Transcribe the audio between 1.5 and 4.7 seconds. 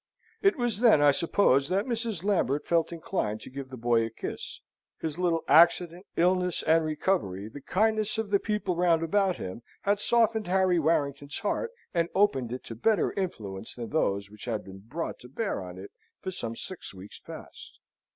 that Mrs. Lambert felt inclined to give the boy a kiss.